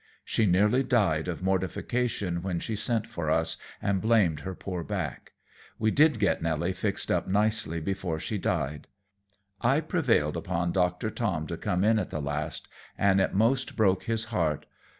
She 0.25 0.47
nearly 0.47 0.81
died 0.81 1.27
of 1.27 1.43
mortification 1.43 2.41
when 2.41 2.59
she 2.59 2.75
sent 2.75 3.05
for 3.05 3.29
us, 3.29 3.57
and 3.79 4.01
blamed 4.01 4.39
her 4.39 4.55
poor 4.55 4.83
back. 4.83 5.33
We 5.77 5.91
did 5.91 6.17
get 6.17 6.41
Nelly 6.41 6.73
fixed 6.73 7.11
up 7.11 7.27
nicely 7.27 7.79
before 7.79 8.17
she 8.17 8.39
died. 8.39 8.87
I 9.61 9.79
prevailed 9.79 10.35
upon 10.37 10.71
Doctor 10.71 11.11
Tom 11.11 11.45
to 11.45 11.55
come 11.55 11.83
in 11.83 11.99
at 11.99 12.09
the 12.09 12.19
last, 12.19 12.67
and 12.97 13.21
it 13.21 13.35
'most 13.35 13.75
broke 13.75 14.05
his 14.05 14.23
heart. 14.33 14.65